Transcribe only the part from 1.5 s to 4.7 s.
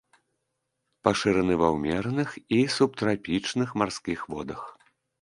ва ўмераных і субтрапічных марскіх водах.